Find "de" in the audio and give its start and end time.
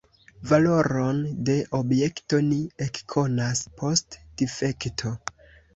1.51-1.57